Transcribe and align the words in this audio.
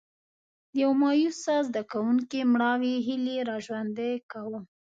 د 0.71 0.73
یو 0.83 0.91
مایوسه 1.01 1.55
زده 1.67 1.81
کوونکي 1.91 2.39
مړاوې 2.53 2.93
هیلې 3.07 3.37
را 3.49 3.57
ژوندي 3.65 4.13
کوم. 4.31 4.63